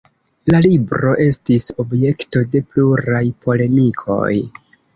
La 0.53 0.61
libro 0.65 1.11
estis 1.25 1.67
objekto 1.85 2.43
de 2.55 2.63
pluraj 2.73 3.23
polemikoj. 3.47 4.35